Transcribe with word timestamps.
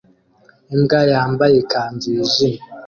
Imbwa 0.73 0.99
yambaye 1.11 1.55
ikanzu 1.63 2.07
yijimye 2.15 2.61